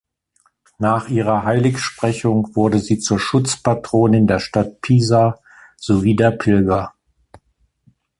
Nach 0.79 1.09
ihrer 1.09 1.43
Heiligsprechung 1.43 2.55
wurde 2.55 2.79
sie 2.79 2.97
zur 2.97 3.19
Schutzpatronin 3.19 4.25
der 4.25 4.39
Stadt 4.39 4.81
Pisa 4.81 5.37
sowie 5.77 6.15
der 6.15 6.31
Pilger. 6.31 6.95